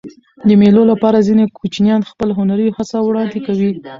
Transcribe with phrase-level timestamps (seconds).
[0.47, 3.71] د مېلو له پاره ځيني کوچنيان خپله هنري هڅه وړاندي کوي.